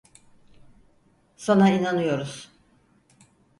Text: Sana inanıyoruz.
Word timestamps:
Sana 1.37 1.69
inanıyoruz. 1.69 2.51